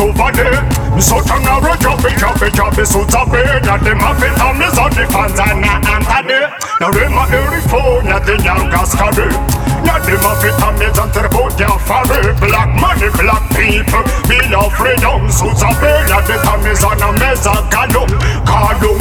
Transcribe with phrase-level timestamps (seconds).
[0.00, 0.62] over there.
[1.00, 3.62] So turn around, drop it, drop it, drop it, so top it.
[3.66, 6.40] Now them the fans are not Anthony.
[6.80, 9.28] Now early phone, now the young guys carry.
[9.86, 11.68] Now them up it on the boat, they're.
[12.38, 15.26] Black money, black people, we love freedom.
[15.26, 18.10] Oh, so top it, now the time is on a mess, a galum,
[18.46, 18.98] galum.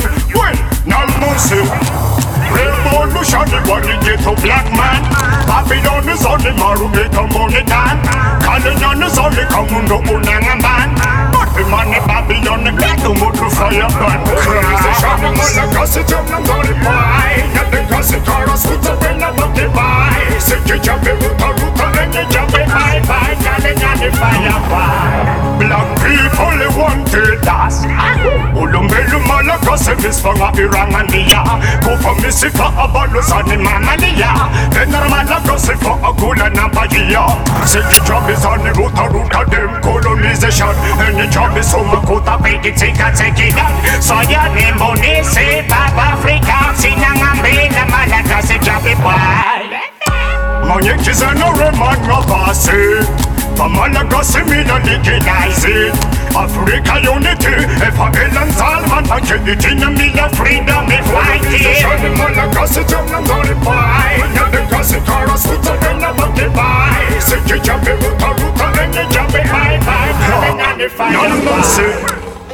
[0.85, 1.07] Now.
[2.57, 5.03] Revolution, the one you get to black man.
[5.45, 7.99] Papi on the sun, the maru, get a money time.
[8.47, 10.36] On the sun, the come under the
[20.55, 27.47] jump in, ruta, ruta, jump in Bye, bye, kalyan, the fire boy Black people, wanted
[27.47, 27.83] us.
[28.55, 31.43] Ulumelu malaka, service for a irangandia
[31.83, 34.31] Go for me sifa abalo sani mamalia
[34.71, 37.25] Tenar malaka sifa agula na bahia
[37.65, 40.69] Siki job is on the ruta ruta dem colonization.
[41.01, 45.61] Any job is on makuta peki tika teki dan Soya ni moni si
[54.27, 55.91] Pamalaga simila legalize
[56.35, 63.21] Africa unity Efa elan salman Hakedi na mila freedom e fighting Shani malaga si jamna
[63.21, 69.41] mori pai Nyade kasi kara suta ena baki pai Siki jabe ruta ruta ene jabe
[69.51, 71.27] pai pai Nyade nyade fire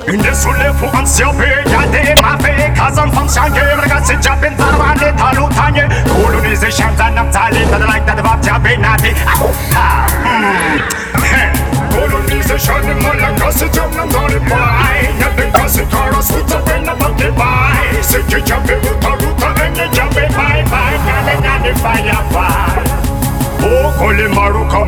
[0.08, 4.63] Inde sulefu ansiope Yade mafe kazan function Ragazzi jabin tarvane talu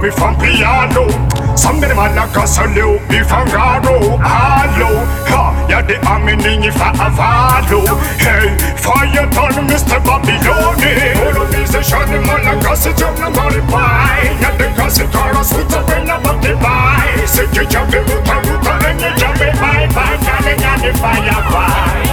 [0.06, 1.10] Come from piano.
[1.58, 7.82] Somebody malaka saleu ifangaro Hello, ha, ya de amini fa avalo.
[8.22, 9.98] Hey, fire turn Mr.
[10.06, 17.26] Babyloni Colonization malaka si jamna mari pai Ya de kasi kara suta pena baki pai
[17.26, 22.06] Siki jabe ruta ruta ene jabe pai pai Nyale nyale fire pai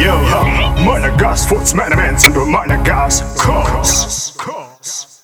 [0.00, 0.40] Yo, yo,
[0.84, 5.15] Monagas, Foots, Manamans, and Monagas, Cause.